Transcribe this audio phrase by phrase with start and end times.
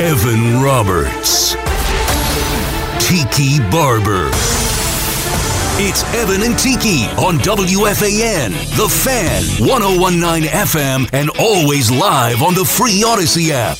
[0.00, 1.54] Evan Roberts.
[3.00, 4.30] Tiki Barber.
[5.80, 12.64] It's Evan and Tiki on WFAN, The Fan, 1019 FM, and always live on the
[12.64, 13.78] free Audacy app.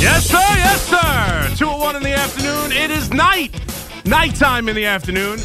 [0.00, 0.38] Yes, sir.
[0.38, 1.56] Yes, sir.
[1.56, 2.72] 201 in the afternoon.
[2.72, 3.60] It is night.
[4.04, 5.38] Nighttime in the afternoon.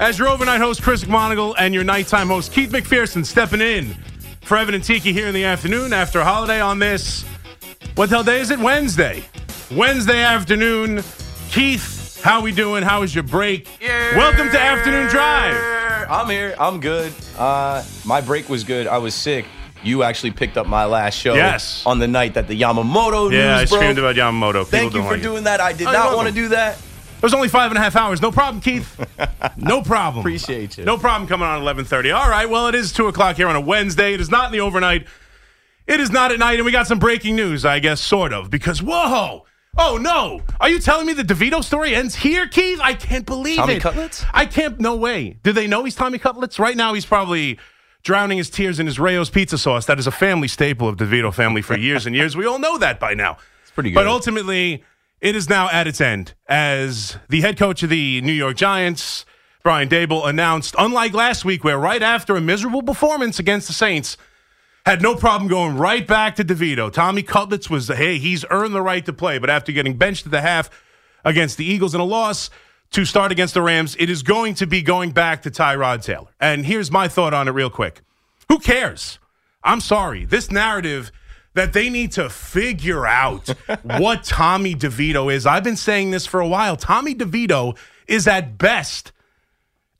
[0.00, 3.96] As your overnight host, Chris McMonigle, and your nighttime host, Keith McPherson, stepping in
[4.50, 7.22] for Evan and Tiki here in the afternoon after a holiday on this.
[7.94, 8.58] What the hell day is it?
[8.58, 9.22] Wednesday.
[9.70, 11.04] Wednesday afternoon.
[11.52, 12.82] Keith, how we doing?
[12.82, 13.68] How was your break?
[13.80, 15.54] Welcome to Afternoon Drive.
[16.10, 16.56] I'm here.
[16.58, 17.12] I'm good.
[17.38, 18.88] Uh, my break was good.
[18.88, 19.46] I was sick.
[19.84, 21.34] You actually picked up my last show.
[21.34, 21.86] Yes.
[21.86, 23.82] On the night that the Yamamoto Yeah, I news broke.
[23.82, 24.64] screamed about Yamamoto.
[24.64, 25.22] People Thank you for like it.
[25.22, 25.60] doing that.
[25.60, 26.76] I did Oh, not want to do that.
[27.20, 28.22] It was only five and a half hours.
[28.22, 28.98] No problem, Keith.
[29.56, 30.20] No problem.
[30.20, 30.84] Appreciate you.
[30.84, 32.10] No problem coming on eleven thirty.
[32.10, 32.48] All right.
[32.48, 34.14] Well, it is two o'clock here on a Wednesday.
[34.14, 35.06] It is not in the overnight.
[35.86, 37.64] It is not at night, and we got some breaking news.
[37.66, 39.44] I guess sort of because whoa.
[39.76, 40.40] Oh no!
[40.60, 42.80] Are you telling me the DeVito story ends here, Keith?
[42.82, 43.82] I can't believe Tommy it.
[43.82, 44.24] Cutlets?
[44.32, 44.80] I can't.
[44.80, 45.36] No way.
[45.42, 46.58] Do they know he's Tommy Cutlets?
[46.58, 47.58] Right now, he's probably
[48.02, 49.84] drowning his tears in his Rao's pizza sauce.
[49.86, 52.34] That is a family staple of the DeVito family for years and years.
[52.36, 53.36] We all know that by now.
[53.62, 53.96] It's pretty good.
[53.96, 54.84] But ultimately,
[55.20, 59.26] it is now at its end as the head coach of the New York Giants,
[59.62, 64.16] Brian Daboll, announced, unlike last week, where right after a miserable performance against the Saints,
[64.86, 66.90] had no problem going right back to DeVito.
[66.90, 70.32] Tommy Cutlets was, hey, he's earned the right to play, but after getting benched at
[70.32, 70.70] the half
[71.24, 72.48] against the Eagles in a loss
[72.92, 76.28] to start against the Rams, it is going to be going back to Tyrod Taylor.
[76.40, 78.00] And here's my thought on it, real quick.
[78.48, 79.18] Who cares?
[79.62, 80.24] I'm sorry.
[80.24, 81.12] This narrative
[81.54, 83.48] that they need to figure out
[83.82, 85.46] what Tommy DeVito is.
[85.46, 86.76] I've been saying this for a while.
[86.76, 89.12] Tommy DeVito is at best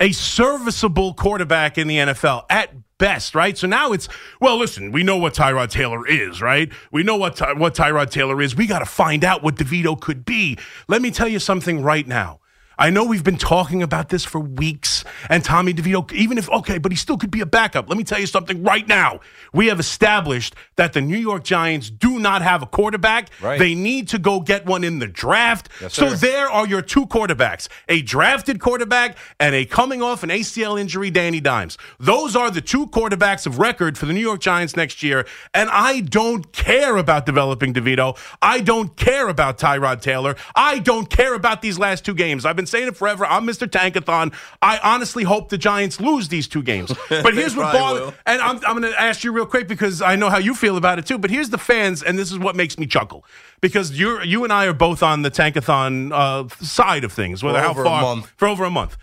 [0.01, 3.57] a serviceable quarterback in the NFL at best, right?
[3.57, 4.09] So now it's
[4.41, 6.73] well, listen, we know what Tyrod Taylor is, right?
[6.91, 8.57] We know what Ty- what Tyrod Taylor is.
[8.57, 10.59] We got to find out what DeVito could be.
[10.89, 12.41] Let me tell you something right now.
[12.81, 16.79] I know we've been talking about this for weeks, and Tommy DeVito, even if, okay,
[16.79, 17.91] but he still could be a backup.
[17.91, 19.21] Let me tell you something right now.
[19.53, 23.29] We have established that the New York Giants do not have a quarterback.
[23.43, 23.59] Right.
[23.59, 25.69] They need to go get one in the draft.
[25.81, 26.15] so sir.
[26.17, 31.11] there are your two quarterbacks a drafted quarterback and a coming off an ACL injury,
[31.11, 31.77] Danny Dimes.
[31.99, 35.27] Those are the two quarterbacks of record for the New York Giants next year.
[35.53, 38.17] And I don't care about developing DeVito.
[38.41, 40.35] I don't care about Tyrod Taylor.
[40.55, 42.47] I don't care about these last two games.
[42.47, 43.27] I've been saying it forever.
[43.27, 43.67] I'm Mr.
[43.69, 44.33] Tankathon.
[44.63, 46.93] I honestly hope the Giants lose these two games.
[47.09, 48.15] But here's what bothers.
[48.25, 50.77] And I'm, I'm going to ask you real quick because I know how you feel
[50.77, 51.19] about it too.
[51.19, 53.25] But here's the fans, and this is what makes me chuckle
[53.61, 57.43] because you you and I are both on the Tankathon uh, side of things.
[57.43, 58.97] Whether how far for over a month,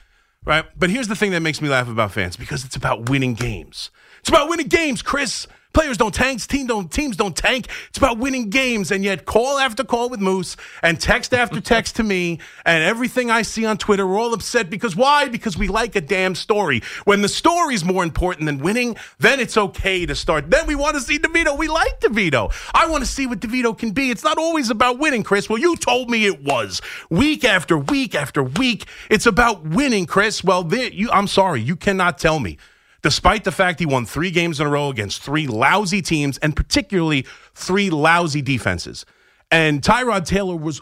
[0.45, 0.65] right?
[0.77, 3.91] But here's the thing that makes me laugh about fans because it's about winning games.
[4.19, 5.47] It's about winning games, Chris.
[5.73, 7.67] Players don't tank, team don't, teams don't tank.
[7.89, 11.97] It's about winning games, and yet call after call with Moose and text after text
[11.97, 15.29] to me, and everything I see on Twitter, we're all upset because why?
[15.29, 16.81] Because we like a damn story.
[17.05, 20.49] When the story's more important than winning, then it's okay to start.
[20.49, 21.57] Then we want to see DeVito.
[21.57, 22.51] We like DeVito.
[22.73, 24.09] I want to see what DeVito can be.
[24.09, 25.49] It's not always about winning, Chris.
[25.49, 26.81] Well, you told me it was.
[27.09, 30.43] Week after week after week, it's about winning, Chris.
[30.43, 32.57] Well, there, you, I'm sorry, you cannot tell me
[33.01, 36.55] despite the fact he won three games in a row against three lousy teams and
[36.55, 39.05] particularly three lousy defenses.
[39.51, 40.81] And Tyrod Taylor was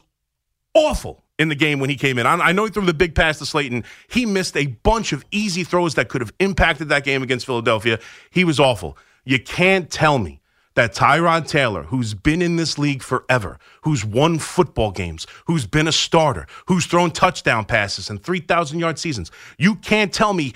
[0.74, 2.26] awful in the game when he came in.
[2.26, 3.84] I know he threw the big pass to Slayton.
[4.08, 8.00] He missed a bunch of easy throws that could have impacted that game against Philadelphia.
[8.32, 8.97] He was awful.
[9.26, 10.42] You can't tell me
[10.76, 15.88] that Tyrod Taylor, who's been in this league forever, who's won football games, who's been
[15.88, 20.53] a starter, who's thrown touchdown passes and 3,000 yard seasons, you can't tell me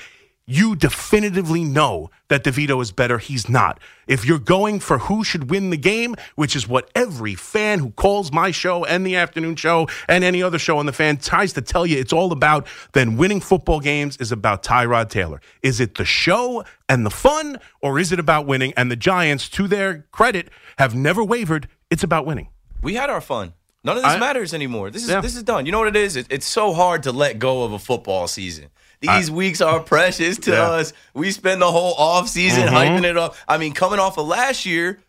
[0.50, 3.20] you definitively know that DeVito is better.
[3.20, 3.80] He's not.
[4.08, 7.92] If you're going for who should win the game, which is what every fan who
[7.92, 11.54] calls my show and the afternoon show and any other show on the fan tries
[11.54, 15.40] to tell you it's all about, then winning football games is about Tyrod Taylor.
[15.62, 18.74] Is it the show and the fun, or is it about winning?
[18.76, 20.50] And the Giants, to their credit,
[20.80, 21.68] have never wavered.
[21.92, 22.50] It's about winning.
[22.82, 23.54] We had our fun.
[23.84, 24.90] None of this I- matters anymore.
[24.90, 25.22] This is Yeah.
[25.22, 25.66] this is done.
[25.68, 26.16] You know what it is?
[26.16, 28.70] It, it's so hard to let go of a football season.
[29.02, 30.58] These weeks are precious to Yeah.
[30.58, 30.80] Mm-hmm.
[30.82, 30.94] us.
[31.14, 33.36] We spend the whole off season hyping it up.
[33.48, 35.00] I mean, coming off of last year,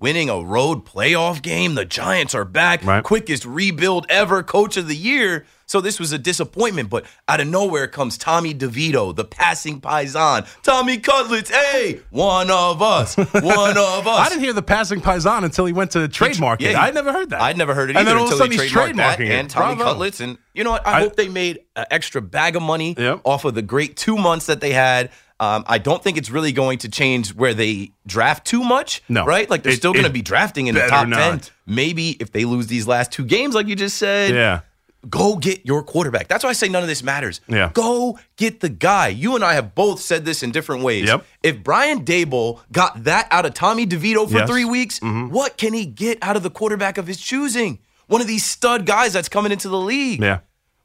[0.00, 2.82] winning a road playoff game, the Giants are back.
[2.84, 3.04] Right.
[3.04, 5.46] Quickest rebuild ever, coach of the year.
[5.66, 10.44] So this was a disappointment, but out of nowhere comes Tommy DeVito, the passing paisan.
[10.64, 13.28] Tommy Cutlets, hey, one of us, one
[13.78, 14.26] of us.
[14.26, 16.64] I didn't hear the passing Paisan until he went to trademark it.
[16.64, 17.40] Yeah, he- I never heard that.
[17.40, 19.20] I'd never heard it And either then all of a until sudden he trademarked that
[19.20, 19.30] it.
[19.30, 19.92] and Tommy Bravo.
[19.92, 20.18] Cutlets.
[20.20, 20.84] And you know what?
[20.84, 23.20] I, I- hope they made an extra bag of money Yep.
[23.22, 25.10] off of the great two months that they had.
[25.40, 29.02] Um, I don't think it's really going to change where they draft too much.
[29.08, 29.24] No.
[29.24, 29.48] Right?
[29.48, 31.40] Like they're It- still going to be drafting in the top 10.
[31.66, 34.60] Maybe if they lose these last two games, like you just said, Yeah.
[35.08, 36.28] go get your quarterback.
[36.28, 37.40] That's why I say none of this matters.
[37.48, 37.70] Yeah.
[37.72, 39.08] Go get the guy.
[39.08, 41.06] You and I have both said this in different ways.
[41.08, 41.24] Yep.
[41.42, 44.48] If Brian Daboll got that out of Tommy DeVito for Yes.
[44.48, 47.78] three weeks, what can he get out of the quarterback of his choosing?
[48.08, 50.20] One of these stud guys that's coming into the league.
[50.20, 50.40] Yeah.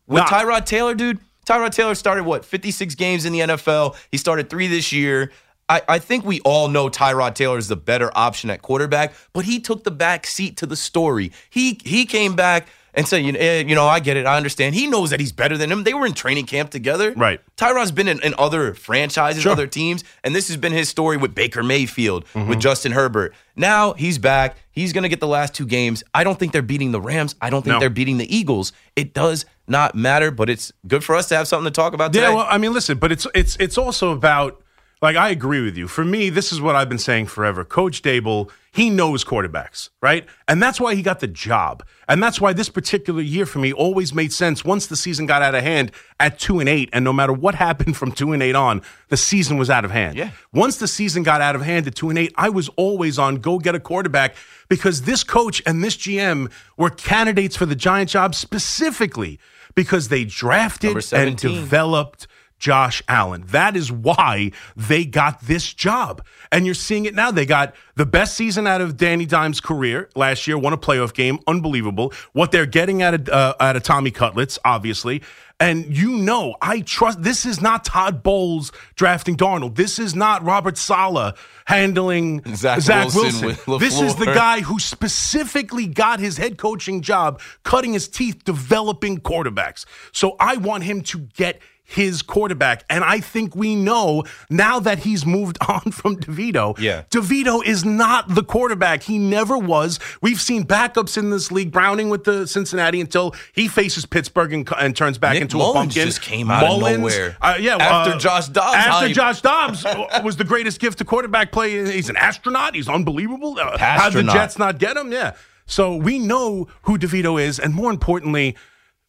[0.07, 0.27] With Nah.
[0.27, 3.95] Tyrod Taylor, dude, Tyrod Taylor started what, 56 games in the NFL?
[4.11, 5.31] He started three this year.
[5.67, 9.45] I, I think we all know Tyrod Taylor is the better option at quarterback, but
[9.45, 11.31] he took the back seat to the story.
[11.49, 14.37] He he came back and said, you know, eh, you know, I get it, I
[14.37, 14.73] understand.
[14.75, 15.83] He knows that he's better than him.
[15.83, 17.11] They were in training camp together.
[17.13, 17.41] Right.
[17.57, 19.51] Tyrod's been in, in other franchises, Sure.
[19.51, 22.47] other teams, and this has been his story with Baker Mayfield, Mm-hmm.
[22.49, 23.33] with Justin Herbert.
[23.55, 24.55] Now he's back.
[24.71, 26.03] He's going to get the last two games.
[26.13, 27.35] I don't think they're beating the Rams.
[27.41, 27.79] I don't think No.
[27.79, 28.71] they're beating the Eagles.
[28.95, 32.13] It does not matter, but it's good for us to have something to talk about
[32.13, 32.27] today.
[32.27, 34.61] Yeah, well, I mean, listen, but it's it's it's also about
[35.01, 35.87] like I agree with you.
[35.87, 37.65] For me, this is what I've been saying forever.
[37.65, 40.25] Coach Daboll, he knows quarterbacks, right?
[40.47, 41.85] And that's why he got the job.
[42.07, 45.41] And that's why this particular year for me always made sense once the season got
[45.41, 48.41] out of hand at 2 and 8 and no matter what happened from 2 and
[48.41, 50.17] 8 on, the season was out of hand.
[50.17, 50.31] Yeah.
[50.53, 53.35] Once the season got out of hand at 2 and 8, I was always on
[53.37, 54.35] go get a quarterback
[54.69, 59.39] because this coach and this GM were candidates for the Giant job specifically
[59.75, 62.27] because they drafted and developed
[62.65, 63.43] Josh Allen.
[63.49, 66.25] That is why they got this job.
[66.51, 67.29] And you're seeing it now.
[67.29, 71.13] They got the best season out of Danny Dimes' career last year, won a playoff
[71.13, 71.37] game.
[71.45, 72.11] Unbelievable.
[72.33, 75.21] What they're getting out of, uh, out of Tommy Cutlets, obviously.
[75.59, 79.75] And you know, I trust this is not Todd Bowles drafting Darnold.
[79.75, 83.79] This is not Robert Saleh handling Zach Zach, Wilson Wilson.
[83.79, 89.19] This is the guy who specifically got his head coaching job, cutting his teeth, developing
[89.19, 89.85] quarterbacks.
[90.11, 92.83] So I want him to get his quarterback.
[92.89, 96.77] And I think we know now that he's moved on from DeVito.
[96.79, 97.03] Yeah.
[97.11, 99.03] DeVito is not the quarterback.
[99.03, 99.99] He never was.
[100.21, 101.71] We've seen backups in this league.
[101.71, 105.75] Browning with the Cincinnati until he faces Pittsburgh and, and turns back Nick into Mullens
[105.75, 106.05] a pumpkin.
[106.05, 107.37] just came out of nowhere.
[107.41, 109.09] uh, yeah, After uh, Josh Dobbs After.
[109.13, 109.85] Josh Dobbs
[110.23, 111.85] was the greatest gift to quarterback play.
[111.93, 112.75] He's an astronaut.
[112.75, 113.59] He's unbelievable.
[113.59, 115.11] Uh, How'd the Jets not get him?
[115.11, 115.35] Yeah.
[115.67, 118.55] So we know who DeVito is, and more importantly,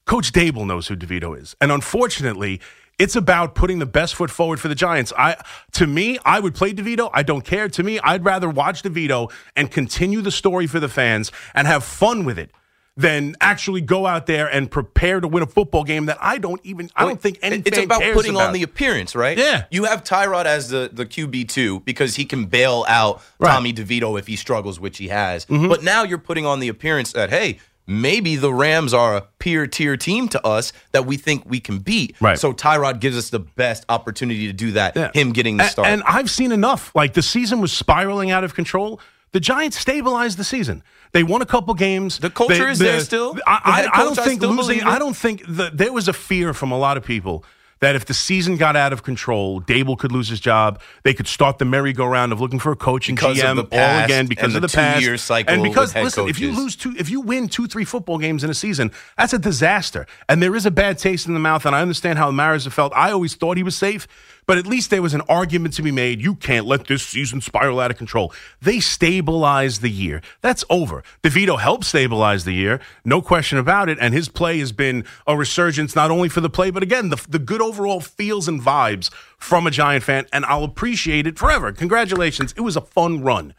[0.07, 1.57] Coach Daboll knows who DeVito is.
[1.61, 2.61] And unfortunately,
[2.99, 5.13] it's about putting the best foot forward for the Giants.
[5.19, 5.37] I
[5.73, 7.11] to me, I would play DeVito.
[7.13, 7.69] I don't care.
[7.69, 11.85] To me, I'd rather watch DeVito and continue the story for the fans and have
[11.85, 12.51] fun with it
[12.99, 16.65] than actually go out there and prepare to win a football game that I don't
[16.65, 18.47] even I don't think any it's about putting about.
[18.47, 19.37] on the appearance, right?
[19.37, 19.65] Yeah.
[19.71, 23.51] You have Tyrod as the the QB two because he can bail out Right.
[23.51, 23.57] Mm-hmm.
[23.57, 25.45] Tommy DeVito if he struggles, which he has.
[25.45, 27.59] But now you're putting on the appearance that hey.
[27.87, 31.79] Maybe the Rams are a peer tier team to us that we think we can
[31.79, 32.17] beat.
[32.21, 32.39] Right.
[32.39, 34.97] So Tyrod gives us the best opportunity to do that.
[34.97, 35.11] Yeah.
[35.15, 35.89] Him getting the start.
[35.89, 36.95] And I've seen enough.
[36.95, 39.01] Like the season was spiraling out of control.
[39.33, 40.83] The Giants stabilized the season.
[41.13, 42.19] They won a couple games.
[42.19, 43.37] The culture They- is there still?
[43.47, 44.83] I, The I, I don't think losing.
[44.83, 47.45] I don't think the, there was a fear from a lot of people
[47.81, 50.81] that if the season got out of control, Daboll could lose his job.
[51.03, 54.05] They could start the merry-go-round of looking for a coach and Because of GM all
[54.05, 57.49] again because of the past and because listen, if you lose two, if you win
[57.49, 60.07] two, three football games in a season, that's a disaster.
[60.29, 61.67] And there is a bad taste in the mouth.
[61.67, 62.93] And I understand how Maris felt.
[62.95, 64.09] I always thought he was safe,
[64.47, 66.21] but at least there was an argument to be made.
[66.21, 68.33] You can't let this season spiral out of control.
[68.63, 70.23] They stabilized the year.
[70.41, 71.03] That's over.
[71.23, 73.99] DeVito helped stabilize the year, no question about it.
[74.01, 77.25] And his play has been a resurgence, not only for the play, but again, the,
[77.29, 80.27] the good overall feels and vibes from a Giant fan.
[80.33, 81.73] And I'll appreciate it forever.
[81.73, 82.55] Congratulations.
[82.57, 83.55] It was a fun run.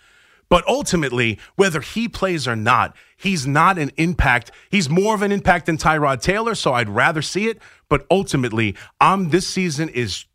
[0.50, 4.52] But ultimately, whether he plays or not, he's not an impact.
[4.70, 7.60] He's more of an impact than Tyrod Taylor, so I'd rather see it.
[7.90, 10.26] But ultimately, I'm this season is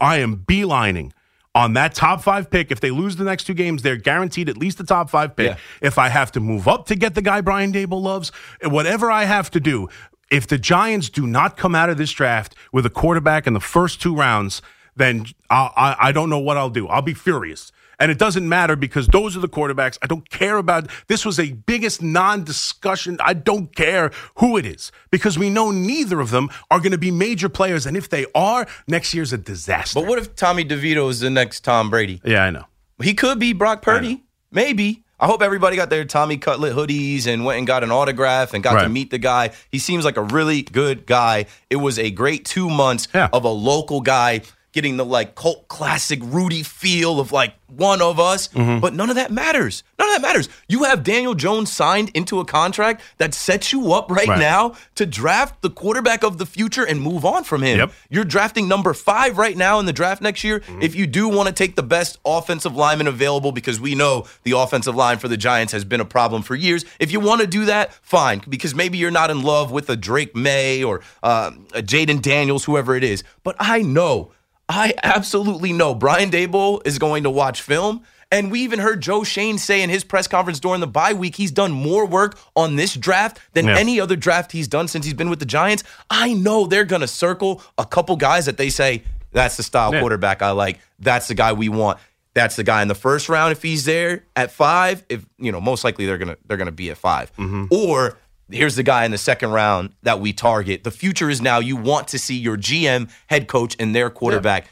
[0.00, 1.12] I am beelining
[1.54, 2.70] on that top five pick.
[2.70, 5.50] If they lose the next two games, they're guaranteed at least the top five pick.
[5.50, 5.56] Yeah.
[5.80, 8.30] If I have to move up to get the guy Brian Daboll loves,
[8.62, 9.88] whatever I have to do,
[10.30, 13.60] if the Giants do not come out of this draft with a quarterback in the
[13.60, 14.62] first two rounds,
[14.96, 16.88] then I, I, I don't know what I'll do.
[16.88, 17.70] I'll be furious.
[17.98, 19.98] And it doesn't matter because those are the quarterbacks.
[20.02, 23.18] I don't care about this was a biggest non-discussion.
[23.20, 26.98] I don't care who it is because we know neither of them are going to
[26.98, 27.86] be major players.
[27.86, 30.00] And if they are, next year's a disaster.
[30.00, 32.20] but what if Tommy DeVito is the next Tom Brady?
[32.24, 32.64] yeah, I know.
[33.02, 34.22] He could be Brock Purdy.
[34.50, 35.02] Maybe.
[35.18, 38.62] I hope everybody got their Tommy Cutlet hoodies and went and got an autograph and
[38.62, 39.50] got to meet the guy.
[39.70, 41.46] He seems like a really good guy.
[41.70, 43.28] It was a great two months Yeah.
[43.32, 48.18] of a local guy getting the like cult classic Rudy feel of like one of
[48.20, 48.80] us, Mm-hmm.
[48.80, 49.82] but none of that matters.
[49.98, 50.48] None of that matters.
[50.68, 54.38] You have Daniel Jones signed into a contract that sets you up right, Right.
[54.38, 57.78] now to draft the quarterback of the future and move on from him.
[57.78, 57.92] Yep.
[58.10, 60.60] You're drafting number five right now in the draft next year.
[60.60, 60.82] Mm-hmm.
[60.82, 64.52] If you do want to take the best offensive lineman available, because we know the
[64.52, 67.46] offensive line for the Giants has been a problem for years, if you want to
[67.46, 71.52] do that, fine, because maybe you're not in love with a Drake Maye or uh,
[71.74, 73.24] a Jayden Daniels, whoever it is.
[73.44, 74.32] But I know,
[74.72, 78.02] I absolutely know Brian Daboll is going to watch film.
[78.30, 81.36] And we even heard Joe Schoen say in his press conference during the bye week,
[81.36, 83.76] he's done more work on this draft than Yeah.
[83.76, 85.84] any other draft he's done since he's been with the Giants.
[86.08, 89.02] I know they're going to circle a couple guys that they say,
[89.32, 90.00] that's the style Yeah.
[90.00, 90.78] quarterback I like.
[90.98, 91.98] That's the guy we want.
[92.34, 95.04] That's the guy in the first round if he's there at five.
[95.10, 97.66] If you know, most likely they're gonna they're gonna be at 5 Mm-hmm.
[97.70, 98.16] Or
[98.52, 100.84] here's the guy in the second round that we target.
[100.84, 101.58] The future is now.
[101.58, 104.68] You want to see your GM, head coach, and their quarterback.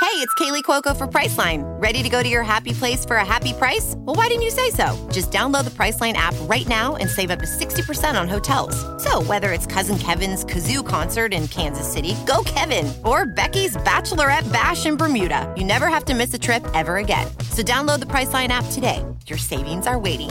[0.00, 1.62] Hey, it's Kaley Cuoco for Priceline.
[1.80, 3.94] Ready to go to your happy place for a happy price?
[3.98, 5.08] Well, why didn't you say so?
[5.12, 8.74] Just download the Priceline app right now and save up to 60% on hotels.
[9.02, 14.50] So, whether it's Cousin Kevin's Kazoo concert in Kansas City, go Kevin, or Becky's Bachelorette
[14.50, 17.26] Bash in Bermuda, you never have to miss a trip ever again.
[17.52, 19.04] So, download the Priceline app today.
[19.26, 20.30] Your savings are waiting.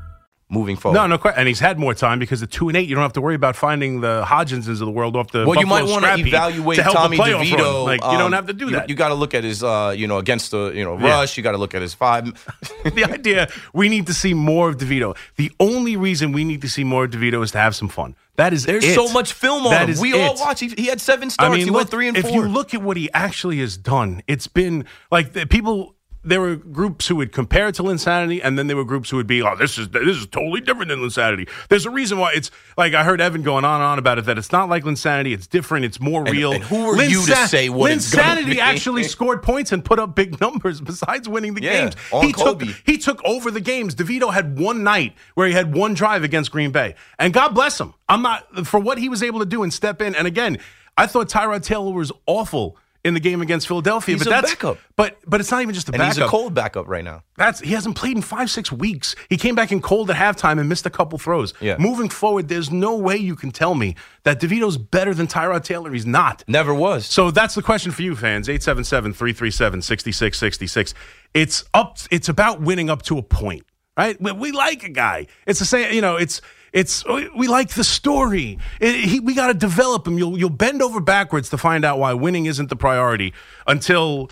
[0.51, 0.97] Moving forward.
[0.97, 1.39] No, no question.
[1.39, 3.35] And he's had more time because the two and eight, you don't have to worry
[3.35, 5.45] about finding the Hodginsons of the world off the.
[5.47, 7.85] Well, you might want to evaluate to Tommy the DeVito.
[7.85, 8.89] Like you don't um, have to do that.
[8.89, 11.19] You, got to look at his, uh, you know, against the, you know, Yeah.
[11.19, 11.37] rush.
[11.37, 12.25] You got to look at his five.
[12.83, 15.15] the idea we need to see more of DeVito.
[15.37, 18.15] The only reason we need to see more of DeVito is to have some fun.
[18.35, 18.93] That is There's it.
[18.93, 19.99] so much film on That him.
[20.01, 20.59] We all watch.
[20.59, 21.49] He, he had seven starts.
[21.49, 22.33] I mean, he look, went three and if four.
[22.33, 25.95] you look at what he actually has done, it's been like the people.
[26.23, 29.17] There were groups who would compare it to Linsanity, and then there were groups who
[29.17, 32.33] would be, "Oh, this is this is totally different than Linsanity." There's a reason why
[32.35, 34.83] it's like I heard Evan going on and on about it that it's not like
[34.83, 35.33] Linsanity.
[35.33, 35.83] It's different.
[35.83, 36.51] It's more real.
[36.53, 40.39] and who are you to say what Linsanity actually scored points and put up big
[40.39, 41.95] numbers besides winning the Yeah, games.
[42.21, 43.95] he took he took over the games.
[43.95, 46.93] DeVito had one night where he had one drive against Green Bay.
[47.17, 47.95] And God bless him.
[48.07, 50.13] I'm not for what he was able to do and step in.
[50.13, 50.59] And again,
[50.97, 54.15] I thought Tyrod Taylor was awful in the game against Philadelphia.
[54.15, 54.77] He's but a that's backup.
[54.95, 56.15] But but it's not even just a and backup.
[56.15, 57.23] he's a cold backup right now.
[57.35, 59.15] That's he hasn't played in five, six weeks.
[59.29, 61.53] He came back in cold at halftime and missed a couple throws.
[61.59, 61.77] Yeah.
[61.79, 65.91] Moving forward, there's no way you can tell me that DeVito's better than Tyrod Taylor.
[65.91, 66.43] He's not.
[66.47, 67.05] Never was.
[67.07, 68.47] So that's the question for you fans.
[68.47, 70.93] 877-337-6666.
[71.33, 73.63] It's up it's about winning up to a point,
[73.97, 74.19] right?
[74.21, 75.27] We, we like a guy.
[75.45, 76.41] It's the same, you know, it's
[76.73, 78.57] it's oh, we like the story.
[78.79, 80.17] It- he, we got to develop him.
[80.17, 83.33] You'll you'll bend over backwards to find out why winning isn't the priority
[83.67, 84.29] until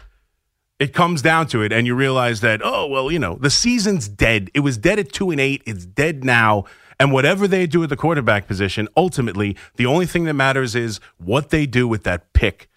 [0.79, 4.07] it comes down to it and you realize that oh well you know the season's
[4.07, 6.63] dead it was dead at two and eight it's dead now
[6.97, 11.01] and whatever they do at the quarterback position ultimately the only thing that matters is
[11.17, 12.68] what they do with that pick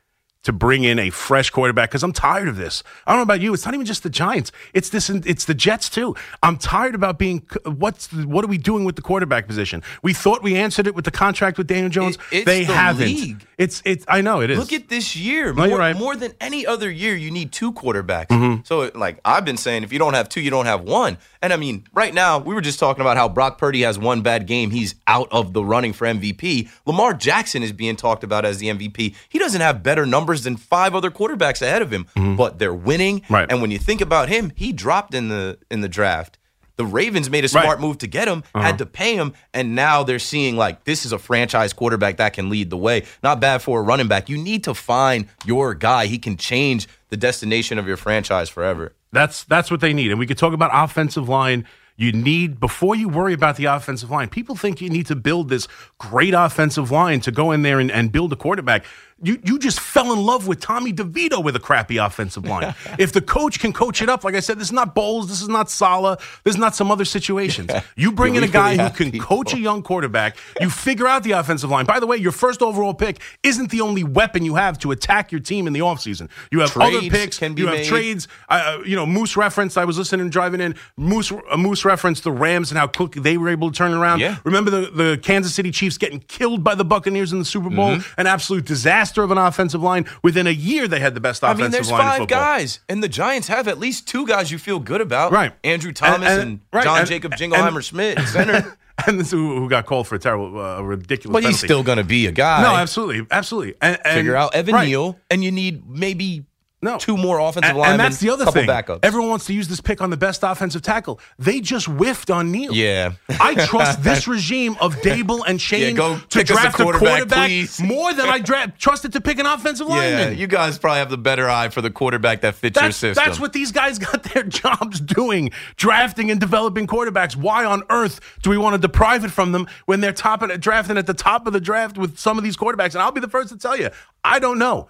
[0.45, 2.83] to bring in a fresh quarterback because I'm tired of this.
[3.07, 3.55] I don't know about you.
[3.55, 4.51] It's not even just the Giants.
[4.75, 5.09] It's this.
[5.09, 6.17] It's the Jets too.
[6.43, 7.47] I'm tired about being.
[7.65, 9.83] What's what are we doing with the quarterback position?
[10.03, 12.19] We thought we answered it with the contract with Daniel Jones.
[12.31, 13.07] It- they the haven't.
[13.07, 13.47] league.
[13.59, 14.05] It's it's.
[14.09, 14.59] I know it is.
[14.59, 15.53] Look at this year.
[15.53, 15.97] No, more, right.
[15.97, 18.29] more than any other year, you need two quarterbacks.
[18.29, 18.63] Mm-hmm.
[18.65, 21.19] So, like I've been saying, if you don't have two, you don't have one.
[21.41, 24.23] And I mean, right now, we were just talking about how Brock Purdy has one
[24.23, 24.71] bad game.
[24.71, 26.69] He's out of the running for MVP.
[26.87, 29.15] Lamar Jackson is being talked about as the MVP.
[29.29, 32.07] He doesn't have better numbers than five other quarterbacks ahead of him,
[32.39, 33.21] but they're winning.
[33.21, 33.35] Mm-hmm.
[33.35, 33.47] Right.
[33.53, 36.39] And when you think about him, he dropped in the in the draft.
[36.77, 37.81] The Ravens made a smart Right.
[37.81, 41.13] move to get him, had to pay him, and now they're seeing like this is
[41.13, 43.05] a franchise quarterback that can lead the way.
[43.23, 44.31] Not bad for a running back.
[44.31, 46.07] You need to find your guy.
[46.07, 48.95] He can change the destination of your franchise forever.
[49.13, 50.11] That's that's what they need.
[50.11, 51.67] And we could talk about offensive line.
[51.99, 54.29] You need before you worry about the offensive line.
[54.31, 57.91] People think you need to build this great offensive line to go in there and,
[57.93, 58.87] and build a quarterback.
[59.23, 62.75] You you just fell in love with Tommy DeVito with a crappy offensive line.
[62.99, 65.41] if the coach can coach it up, like I said, this is not Bowles, this
[65.41, 67.71] is not Saleh, this is not some other situations.
[67.97, 69.27] You bring in a guy really who can people.
[69.27, 70.37] coach a young quarterback.
[70.61, 71.87] You figure out the offensive line.
[71.87, 75.31] By the way, your first overall pick isn't the only weapon you have to attack
[75.31, 76.29] your team in the offseason.
[76.51, 77.39] You have other picks.
[77.39, 77.87] can be you have made.
[77.87, 78.29] trades.
[78.49, 79.79] Uh, you know, Moose referenced.
[79.79, 80.75] I was listening driving in.
[80.97, 84.21] Moose uh, Moose referenced the Rams and how quick they were able to turn around.
[84.21, 84.39] Yeah.
[84.45, 87.97] Remember the, the Kansas City Chiefs getting killed by the Buccaneers in the Super Bowl?
[87.97, 88.21] Mm-hmm.
[88.21, 90.07] An absolute disaster of an offensive line.
[90.23, 91.61] Within a year, they had the best offensive line.
[91.61, 94.59] I mean, there's line five guys, and the Giants have at least two guys you
[94.59, 95.33] feel good about.
[95.33, 95.53] Right.
[95.65, 98.77] Andrew Thomas and, And- and- right, John and- Jacob Jingleheimer Schmidt, center.
[99.07, 101.33] and this who, got called for a terrible, uh, ridiculous.
[101.33, 102.63] but he's still going to be a guy.
[102.63, 103.75] no, absolutely, absolutely.
[103.81, 104.87] And, and Figure out Evan right.
[104.89, 106.45] Neal, and you need maybe
[106.83, 106.99] No.
[106.99, 108.67] two more offensive And, linemen, and that's the other thing.
[108.67, 109.01] backups.
[109.05, 111.21] Everyone wants to use this pick on the best offensive tackle.
[111.39, 112.73] They just whiffed on Neal.
[112.75, 113.13] Yeah.
[113.41, 117.09] I trust this regime of Daboll and Schoen Yeah, to us a draft a quarterback,
[117.29, 120.39] quarterback more than I dra- trusted to pick an offensive yeah, lineman.
[120.39, 123.25] you guys probably have the better eye for the quarterback that fits your That's, system.
[123.25, 127.37] that's what these guys got their jobs doing, drafting and developing quarterbacks.
[127.37, 130.61] Why on earth do we want to deprive it from them when they're top at,
[130.61, 132.95] drafting at the top of the draft with some of these quarterbacks?
[132.95, 133.91] And I'll be the first to tell you,
[134.25, 134.89] I don't know.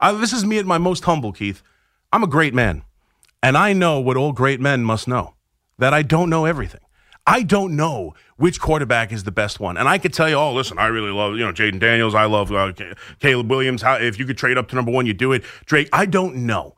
[0.00, 1.62] I, this is me at my most humble, Keith.
[2.12, 2.82] I'm a great man,
[3.42, 5.34] and I know what all great men must know
[5.78, 6.80] that I don't know everything.
[7.26, 9.76] I don't know which quarterback is the best one.
[9.76, 12.14] And I could tell you, oh, listen, I really love, you know, Jayden Daniels.
[12.14, 12.72] I love uh,
[13.20, 13.82] Caleb Williams.
[13.82, 15.44] How, if you could trade up to number one, you do it.
[15.66, 16.76] Drake, I don't know.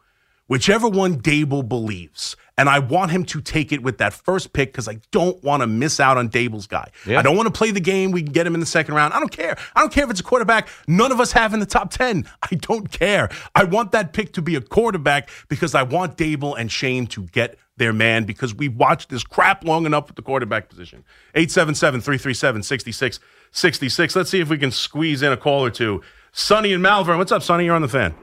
[0.48, 2.36] Whichever one Daboll believes.
[2.62, 5.62] And I want him to take it with that first pick because I don't want
[5.62, 6.92] to miss out on Daboll's guy.
[7.04, 7.18] Yeah.
[7.18, 8.12] I don't want to play the game.
[8.12, 9.12] We can get him in the second round.
[9.12, 9.58] I don't care.
[9.74, 12.24] I don't care if it's a quarterback none of us have in the top 10.
[12.42, 13.30] I don't care.
[13.56, 17.24] I want that pick to be a quarterback because I want Daboll and Schoen to
[17.24, 21.02] get their man because we've watched this crap long enough with the quarterback position.
[21.34, 24.14] 877 337 6666.
[24.14, 26.00] Let's see if we can squeeze in a call or two.
[26.30, 27.18] Sonny and Malvern.
[27.18, 27.64] What's up, Sonny?
[27.64, 28.14] You're on the fan.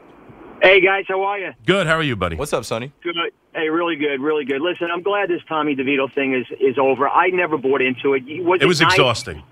[0.62, 1.52] Hey guys, how are you?
[1.66, 1.88] Good.
[1.88, 2.36] How are you, buddy?
[2.36, 2.92] What's up, Sonny?
[3.02, 3.16] Good.
[3.54, 4.62] Hey, really good, really good.
[4.62, 7.08] Listen, I'm glad this Tommy DeVito thing is is over.
[7.08, 8.24] I never bought into it.
[8.44, 8.94] Was It was nice?
[8.94, 9.44] exhausting.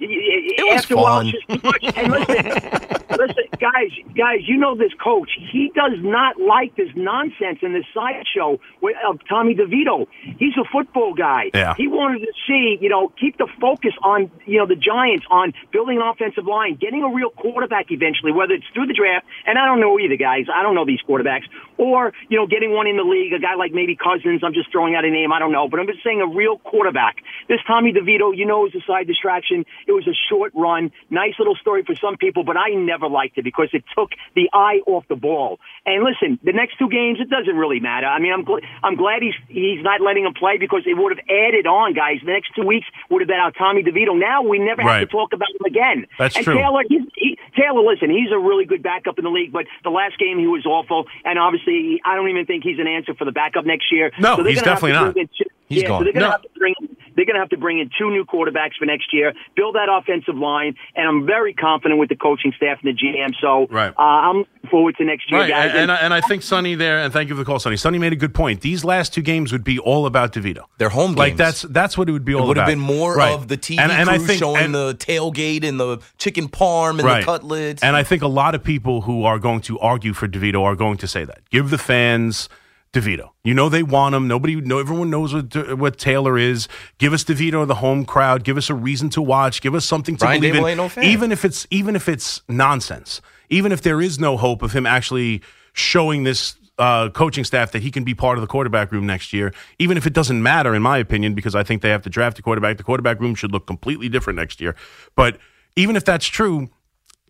[0.00, 1.84] It was After a while, it's just too much.
[1.96, 2.36] And listen,
[3.18, 5.30] listen, guys, guys, you know this coach.
[5.52, 10.06] He does not like this nonsense and this sideshow with- of Tommy DeVito.
[10.38, 11.50] He's a football guy.
[11.52, 11.74] Yeah.
[11.76, 15.52] He wanted to see, you know, keep the focus on, you know, the Giants on
[15.72, 19.26] building an offensive line, getting a real quarterback eventually, whether it's through the draft.
[19.46, 20.46] And I don't know either, guys.
[20.52, 21.44] I don't know these quarterbacks,
[21.76, 24.40] or you know, getting one in the league, a guy like maybe Cousins.
[24.42, 25.32] I'm just throwing out a name.
[25.32, 27.16] I don't know, but I'm just saying a real quarterback.
[27.48, 29.64] This Tommy DeVito, you know, is a side distraction.
[29.90, 33.38] It was a short run, nice little story for some people, but I never liked
[33.38, 35.58] it because it took the eye off the ball.
[35.84, 38.06] And listen, the next two games, it doesn't really matter.
[38.06, 41.10] I mean, I'm gl- I'm glad he's he's not letting him play because it would
[41.16, 42.18] have added on, guys.
[42.24, 44.16] The next two weeks would have been our Tommy DeVito.
[44.16, 46.06] Now we never have to talk about him again.
[46.18, 46.54] That's and true.
[46.54, 49.90] Taylor, he's, he, Taylor, listen, he's a really good backup in the league, but the
[49.90, 53.24] last game he was awful, and obviously I don't even think he's an answer for
[53.24, 54.12] the backup next year.
[54.20, 56.00] No, so he's gonna have to definitely two- He's yeah, gone.
[56.00, 56.30] so they're going to No.
[56.32, 56.74] have to bring.
[57.20, 59.90] They're going to have to bring in two new quarterbacks for next year, build that
[59.92, 63.34] offensive line, and I'm very confident with the coaching staff and the GM.
[63.42, 63.90] So Right.
[63.90, 65.70] uh, I'm looking forward to next year, Right, guys.
[65.72, 67.76] and, and, I, and I think Sonny there, and thank you for the call, Sonny.
[67.76, 68.62] Sonny made a good point.
[68.62, 70.64] These last two games would be all about DeVito.
[70.78, 71.18] They're home games.
[71.18, 72.44] Like that's that's what it would be all about.
[72.44, 73.34] It would have been more Right.
[73.34, 76.48] of the TV and, and crew I think, showing and- the tailgate and the chicken
[76.48, 77.20] parm and right.
[77.20, 77.82] the cutlets.
[77.82, 80.74] And I think a lot of people who are going to argue for DeVito are
[80.74, 81.40] going to say that.
[81.50, 82.48] Give the fans
[82.92, 83.30] DeVito.
[83.44, 84.26] You know they want him.
[84.26, 86.66] Nobody, no, everyone knows what what Taylor is.
[86.98, 88.42] Give us DeVito, the home crowd.
[88.42, 89.60] Give us a reason to watch.
[89.60, 90.76] Give us something to Brian believe Daboll in.
[90.76, 91.04] no fan.
[91.04, 93.20] Even if it's even if it's nonsense.
[93.48, 97.82] Even if there is no hope of him actually showing this uh, coaching staff that
[97.82, 100.74] he can be part of the quarterback room next year, even if it doesn't matter,
[100.74, 102.76] in my opinion, because I think they have to draft a quarterback.
[102.76, 104.74] The quarterback room should look completely different next year.
[105.14, 105.38] But
[105.76, 106.70] even if that's true,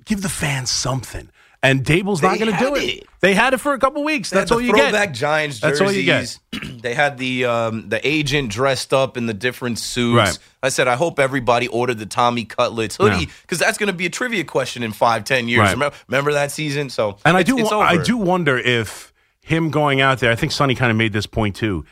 [0.05, 1.31] give the fans something.
[1.63, 2.85] And Daboll's not going to do it.
[2.85, 3.07] it.
[3.21, 4.31] They had it for a couple weeks.
[4.31, 4.91] They That's all you get.
[4.91, 5.79] throwback Giants jerseys.
[5.79, 6.39] That's all you get.
[6.83, 10.17] they had the um, the agent dressed up in the different suits.
[10.17, 10.39] Right.
[10.63, 13.33] I said, I hope everybody ordered the Tommy Cutlets hoodie Yeah.
[13.43, 15.61] because that's going to be a trivia question in five, ten years.
[15.61, 15.73] Right.
[15.73, 16.89] Remember, remember that season?
[16.89, 20.31] So And I do, I do wonder if him going out there.
[20.33, 21.85] I think Sonny kind of made this point too.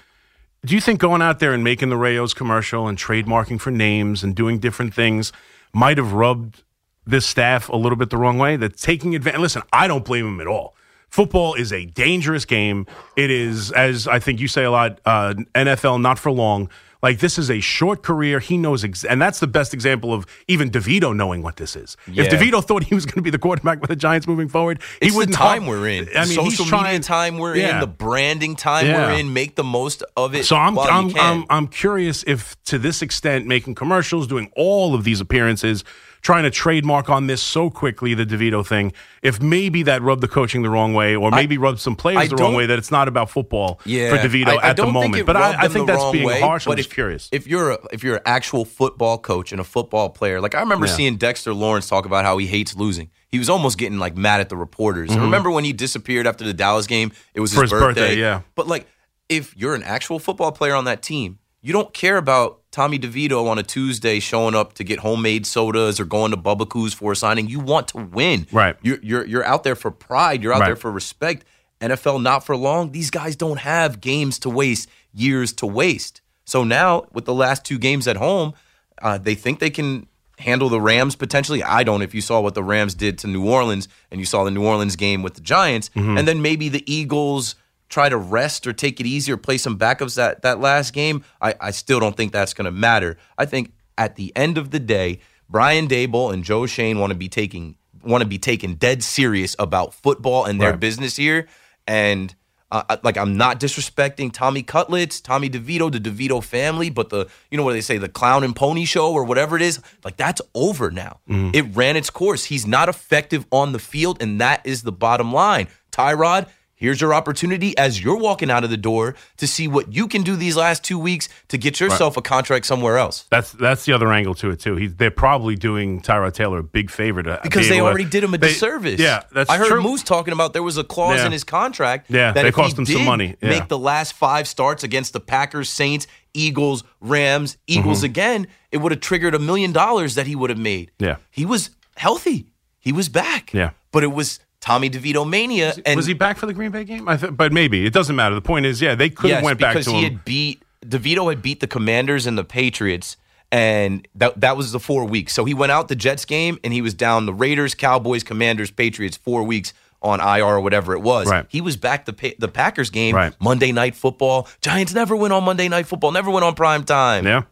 [0.64, 4.24] Do you think going out there and making the Rao's commercial and trademarking for names
[4.24, 5.30] and doing different things
[5.74, 6.62] might have rubbed
[7.08, 8.56] this staff a little bit the wrong way?
[8.56, 9.40] That taking advantage.
[9.40, 10.74] Listen, I don't blame him at all.
[11.08, 12.86] Football is a dangerous game.
[13.16, 16.68] It is, as I think you say a lot, uh, NFL not for long.
[17.00, 18.40] Like this is a short career.
[18.40, 21.96] He knows, ex- and that's the best example of even Devito knowing what this is.
[22.08, 22.24] Yeah.
[22.24, 24.80] If Devito thought he was going to be the quarterback with the Giants moving forward,
[25.00, 25.36] he It's the wouldn't.
[25.36, 26.08] time we're in.
[26.14, 27.78] I mean, social he's media trying, time we're in.
[27.78, 29.12] The branding time Yeah.
[29.12, 29.32] we're in.
[29.32, 30.44] Make the most of it.
[30.44, 31.16] So I'm I'm.
[31.16, 35.84] I'm I'm curious if to this extent making commercials, doing all of these appearances,
[36.20, 40.28] trying to trademark on this so quickly the DeVito thing, if maybe that rubbed the
[40.28, 42.90] coaching the wrong way, or maybe rubbed some players I the wrong way that it's
[42.90, 45.26] not about football yeah, for DeVito I- I at the moment.
[45.26, 46.66] but I, I think that's being way, harsh.
[46.66, 47.28] I'm just if, curious.
[47.32, 50.60] If you're a, if you're an actual football coach and a football player, like I
[50.60, 50.92] remember Yeah.
[50.92, 53.10] seeing Dexter Lawrence talk about how he hates losing.
[53.28, 55.10] He was almost getting like mad at the reporters.
[55.10, 57.12] And remember when he disappeared after the Dallas game?
[57.34, 57.58] It was Mm-hmm.
[57.58, 58.40] For his, his birthday, yeah.
[58.54, 58.86] But like,
[59.28, 63.48] if you're an actual football player on that team, you don't care about Tommy DeVito
[63.48, 67.16] on a Tuesday showing up to get homemade sodas or going to Bubba for a
[67.16, 67.48] signing.
[67.48, 68.76] You want to win, Right.
[68.82, 70.42] You're you're, you're out there for pride.
[70.42, 70.66] You're out Right.
[70.66, 71.44] there for respect.
[71.80, 72.92] NFL not for long.
[72.92, 76.20] These guys don't have games to waste, years to waste.
[76.44, 78.52] So now with the last two games at home,
[79.00, 80.06] uh, they think they can
[80.38, 81.62] handle the Rams potentially.
[81.62, 82.02] I don't.
[82.02, 84.64] If you saw what the Rams did to New Orleans and you saw the New
[84.64, 86.18] Orleans game with the Giants, Mm-hmm.
[86.18, 87.54] and then maybe the Eagles
[87.88, 91.24] try to rest or take it easy or play some backups that that last game,
[91.40, 93.16] I, I still don't think that's going to matter.
[93.36, 97.16] I think at the end of the day, Brian Daboll and Joe Schoen want to
[97.18, 100.80] be taking want to be taken dead serious about football and their Right.
[100.80, 101.46] business here,
[101.86, 102.34] and.
[102.70, 107.56] Uh, like I'm not disrespecting Tommy Cutlets, Tommy DeVito, the DeVito family, but the you
[107.56, 110.42] know what they say, the clown and pony show or whatever it is, like that's
[110.54, 111.20] over now.
[111.26, 112.44] It ran its course.
[112.44, 115.68] He's not effective on the field, and that is the bottom line.
[115.92, 116.46] Tyrod,
[116.78, 120.22] here's your opportunity as you're walking out of the door to see what you can
[120.22, 123.26] do these last two weeks to get yourself a contract somewhere else.
[123.30, 124.76] That's that's the other angle to it too.
[124.76, 127.90] He's they're probably doing Tyrod Taylor a big favor to Because be they able to-
[127.90, 128.98] already did him a they- disservice.
[129.00, 129.82] Yeah, that's I heard true.
[129.82, 131.26] Moose talking about there was a clause Yeah.
[131.26, 133.36] in his contract Yeah, that they if cost he him some did money.
[133.42, 133.50] Yeah.
[133.50, 138.04] make the last five starts against the Packers, Saints, Eagles, Rams, Eagles Mm-hmm.
[138.04, 140.90] again, it would have triggered a million dollars that he would have made.
[140.98, 141.16] Yeah.
[141.30, 142.46] He was healthy.
[142.78, 143.52] He was back.
[143.52, 143.70] Yeah.
[143.90, 145.74] But it was Tommy DeVito mania.
[145.86, 147.08] and was he back for the Green Bay game?
[147.08, 148.34] I th- but maybe it doesn't matter.
[148.34, 150.12] The point is, yeah, they could have yes, went back because to he him.
[150.14, 153.16] had beat DeVito had beat the Commanders and the Patriots,
[153.52, 155.32] and that that was the four weeks.
[155.32, 158.70] So he went out the Jets game and he was down the Raiders, Cowboys, Commanders,
[158.70, 161.28] Patriots four weeks on IR or whatever it was.
[161.28, 161.44] Right.
[161.48, 163.32] He was back the Pa- the Packers game Right.
[163.40, 164.46] Monday Night Football.
[164.60, 166.12] Giants never win on Monday Night Football.
[166.12, 167.26] Never win on prime time.
[167.26, 167.42] yeah.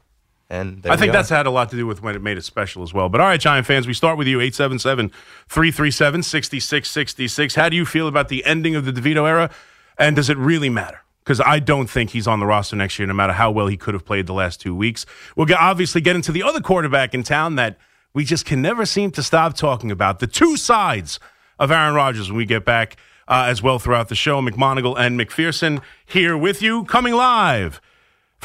[0.48, 2.42] And there I think that's had a lot to do with when it made it
[2.42, 3.08] special as well.
[3.08, 5.10] But all right, Giant fans, we start with you 877
[5.48, 7.54] 337 6666.
[7.56, 9.50] How do you feel about the ending of the DeVito era?
[9.98, 11.02] And does it really matter?
[11.24, 13.76] Because I don't think he's on the roster next year, no matter how well he
[13.76, 15.04] could have played the last two weeks.
[15.34, 17.76] We'll get, obviously get into the other quarterback in town that
[18.14, 21.18] we just can never seem to stop talking about the two sides
[21.58, 24.40] of Aaron Rodgers when we get back uh, as well throughout the show.
[24.40, 27.80] McMonigle and McPherson here with you, coming live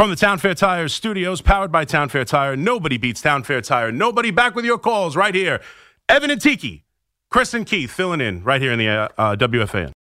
[0.02, 2.56] from the Town Fair Tires studios, powered by Town Fair Tire.
[2.56, 3.92] Nobody beats Town Fair Tire.
[3.92, 5.62] Nobody back with your calls right here.
[6.10, 6.86] Evan and Tiki,
[7.30, 9.92] Chris and Keith filling in right here in the uh, uh, WFAN.